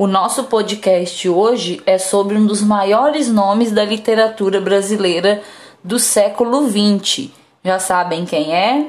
O 0.00 0.06
nosso 0.06 0.44
podcast 0.44 1.28
hoje 1.28 1.82
é 1.84 1.98
sobre 1.98 2.36
um 2.36 2.46
dos 2.46 2.62
maiores 2.62 3.28
nomes 3.28 3.72
da 3.72 3.84
literatura 3.84 4.60
brasileira 4.60 5.42
do 5.82 5.98
século 5.98 6.68
XX. 6.68 7.30
Já 7.64 7.80
sabem 7.80 8.24
quem 8.24 8.54
é? 8.54 8.86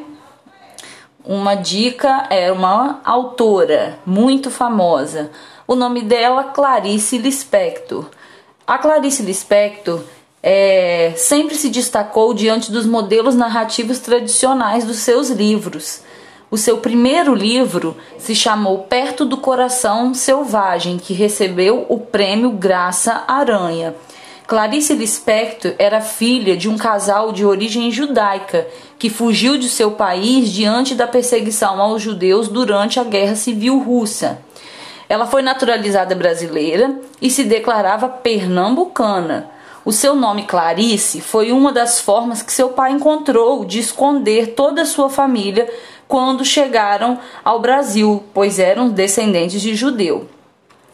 Uma 1.25 1.55
dica 1.55 2.27
é 2.29 2.51
uma 2.51 3.01
autora 3.03 3.97
muito 4.05 4.51
famosa. 4.51 5.31
O 5.65 5.73
nome 5.73 6.03
dela 6.03 6.43
Clarice 6.43 7.17
Lispector. 7.17 8.05
A 8.67 8.77
Clarice 8.77 9.23
Lispector 9.23 10.01
é, 10.43 11.13
sempre 11.17 11.55
se 11.55 11.69
destacou 11.69 12.35
diante 12.35 12.71
dos 12.71 12.85
modelos 12.85 13.33
narrativos 13.33 13.97
tradicionais 13.97 14.85
dos 14.85 14.97
seus 14.97 15.31
livros. 15.31 16.03
O 16.51 16.57
seu 16.57 16.77
primeiro 16.77 17.35
livro 17.35 17.95
se 18.17 18.33
chamou 18.33 18.79
Perto 18.79 19.23
do 19.23 19.37
Coração 19.37 20.15
Selvagem, 20.15 20.97
que 20.97 21.13
recebeu 21.13 21.85
o 21.87 21.99
prêmio 21.99 22.49
Graça 22.49 23.23
Aranha. 23.27 23.93
Clarice 24.47 24.95
Lispector 24.95 25.75
era 25.77 26.01
filha 26.01 26.57
de 26.57 26.67
um 26.67 26.75
casal 26.75 27.31
de 27.31 27.45
origem 27.45 27.91
judaica 27.91 28.67
que 28.97 29.11
fugiu 29.11 29.59
de 29.59 29.69
seu 29.69 29.91
país 29.91 30.51
diante 30.51 30.95
da 30.95 31.05
perseguição 31.05 31.79
aos 31.79 32.01
judeus 32.01 32.47
durante 32.47 32.99
a 32.99 33.03
Guerra 33.03 33.35
Civil 33.35 33.77
Russa. 33.77 34.39
Ela 35.07 35.27
foi 35.27 35.43
naturalizada 35.43 36.15
brasileira 36.15 36.99
e 37.21 37.29
se 37.29 37.43
declarava 37.43 38.09
pernambucana. 38.09 39.51
O 39.85 39.91
seu 39.91 40.15
nome 40.15 40.43
Clarice 40.43 41.21
foi 41.21 41.51
uma 41.51 41.71
das 41.71 41.99
formas 41.99 42.41
que 42.41 42.51
seu 42.51 42.69
pai 42.69 42.91
encontrou 42.91 43.63
de 43.63 43.79
esconder 43.79 44.53
toda 44.55 44.81
a 44.81 44.85
sua 44.85 45.09
família 45.09 45.69
quando 46.09 46.43
chegaram 46.43 47.19
ao 47.45 47.59
Brasil, 47.59 48.23
pois 48.33 48.57
eram 48.57 48.89
descendentes 48.89 49.61
de 49.61 49.75
judeu. 49.75 50.27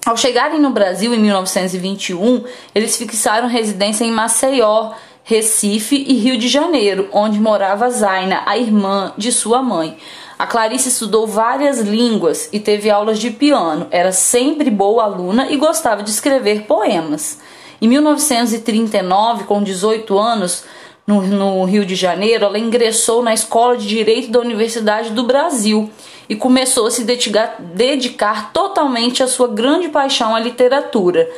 Ao 0.06 0.18
chegarem 0.18 0.60
no 0.60 0.72
Brasil 0.72 1.14
em 1.14 1.20
1921, 1.20 2.44
eles 2.76 2.98
fixaram 2.98 3.48
residência 3.48 4.04
em 4.04 4.12
Maceió, 4.12 4.92
Recife 5.23 5.95
e 5.95 6.16
Rio 6.16 6.38
de 6.38 6.50
Janeiro, 6.50 7.08
onde 7.14 7.39
morava 7.39 7.89
Zaina, 7.89 8.44
a 8.45 8.58
irmã 8.58 9.14
de 9.17 9.31
sua 9.31 9.64
mãe. 9.64 9.98
A 10.38 10.45
Clarice 10.45 10.89
estudou 10.89 11.26
várias 11.26 11.80
línguas 11.80 12.50
e 12.52 12.59
teve 12.59 12.89
aulas 12.89 13.17
de 13.17 13.32
piano. 13.32 13.88
Era 13.92 14.11
sempre 14.11 14.70
boa 14.70 15.06
aluna 15.06 15.48
e 15.50 15.56
gostava 15.56 16.04
de 16.04 16.09
escrever 16.09 16.64
poemas. 16.64 17.39
Em 17.82 17.88
1939, 17.88 19.45
com 19.45 19.64
18 19.64 20.20
anos, 20.20 20.66
no, 21.08 21.22
no, 21.22 21.64
Rio 21.66 21.86
de 21.86 21.95
Janeiro, 21.95 22.45
ela 22.45 22.58
ingressou 22.58 23.22
na 23.22 23.34
Escola 23.34 23.78
de 23.78 23.88
Direito 23.88 24.31
da 24.31 24.39
Universidade 24.39 25.11
do 25.11 25.23
Brasil 25.23 25.89
e 26.28 26.36
começou 26.36 26.88
a 26.88 26.92
se 26.92 27.03
dedicar, 27.03 27.58
dedicar 27.59 28.52
totalmente 28.52 29.22
à 29.22 29.28
sua 29.28 29.48
grande 29.48 29.89
paixão 29.89 30.36
à 30.36 30.39
literatura. 30.39 31.30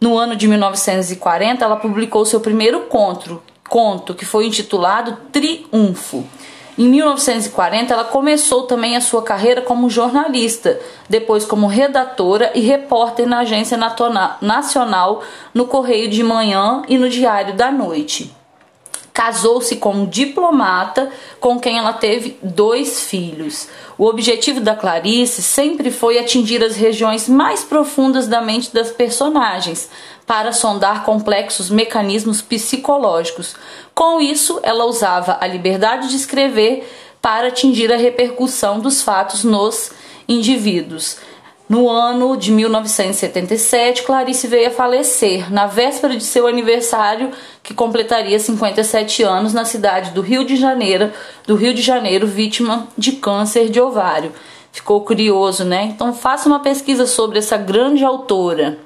No 0.00 0.18
ano 0.18 0.34
de 0.34 0.48
1940, 0.48 1.64
ela 1.64 1.76
publicou 1.76 2.24
seu 2.24 2.40
primeiro 2.40 2.80
conto, 2.80 3.40
conto 3.68 4.14
que 4.14 4.24
foi 4.24 4.46
intitulado 4.46 5.16
Triunfo. 5.30 6.24
Em 6.76 6.88
1940, 6.88 7.94
ela 7.94 8.02
começou 8.02 8.64
também 8.64 8.96
a 8.96 9.00
sua 9.00 9.22
carreira 9.22 9.62
como 9.62 9.88
jornalista, 9.88 10.80
depois 11.08 11.44
como 11.44 11.68
redatora 11.68 12.50
e 12.52 12.60
repórter 12.60 13.28
na 13.28 13.38
Agência 13.38 13.78
Nacional, 14.42 15.22
no 15.54 15.68
Correio 15.68 16.10
de 16.10 16.24
Manhã 16.24 16.82
e 16.88 16.98
no 16.98 17.08
Diário 17.08 17.54
da 17.54 17.70
Noite 17.70 18.34
casou-se 19.14 19.76
com 19.76 19.92
um 19.92 20.06
diplomata 20.06 21.08
com 21.38 21.60
quem 21.60 21.78
ela 21.78 21.92
teve 21.92 22.36
dois 22.42 23.04
filhos. 23.04 23.68
O 23.96 24.06
objetivo 24.06 24.60
da 24.60 24.74
Clarice 24.74 25.40
sempre 25.40 25.92
foi 25.92 26.18
atingir 26.18 26.64
as 26.64 26.74
regiões 26.74 27.28
mais 27.28 27.62
profundas 27.62 28.26
da 28.26 28.40
mente 28.40 28.74
das 28.74 28.90
personagens, 28.90 29.88
para 30.26 30.52
sondar 30.52 31.04
complexos 31.04 31.70
mecanismos 31.70 32.42
psicológicos. 32.42 33.54
Com 33.94 34.20
isso, 34.20 34.58
ela 34.64 34.84
usava 34.84 35.38
a 35.40 35.46
liberdade 35.46 36.08
de 36.08 36.16
escrever 36.16 36.90
para 37.22 37.48
atingir 37.48 37.92
a 37.92 37.96
repercussão 37.96 38.80
dos 38.80 39.00
fatos 39.00 39.44
nos 39.44 39.92
indivíduos. 40.26 41.18
No 41.66 41.88
ano 41.88 42.36
de 42.36 42.52
1977, 42.52 44.02
Clarice 44.02 44.46
veio 44.46 44.68
a 44.68 44.70
falecer, 44.70 45.50
na 45.50 45.66
véspera 45.66 46.14
de 46.14 46.22
seu 46.22 46.46
aniversário, 46.46 47.30
que 47.62 47.72
completaria 47.72 48.38
57 48.38 49.22
anos, 49.22 49.54
na 49.54 49.64
cidade 49.64 50.10
do 50.10 50.20
Rio 50.20 50.44
de 50.44 50.56
Janeiro, 50.56 51.10
do 51.46 51.54
Rio 51.56 51.72
de 51.72 51.80
Janeiro, 51.80 52.26
vítima 52.26 52.86
de 52.98 53.12
câncer 53.12 53.70
de 53.70 53.80
ovário. 53.80 54.32
Ficou 54.72 55.00
curioso, 55.00 55.64
né? 55.64 55.84
Então 55.84 56.12
faça 56.12 56.48
uma 56.50 56.60
pesquisa 56.60 57.06
sobre 57.06 57.38
essa 57.38 57.56
grande 57.56 58.04
autora. 58.04 58.78